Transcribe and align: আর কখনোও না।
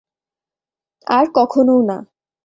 আর 1.07 1.25
কখনোও 1.35 1.81
না। 1.81 1.97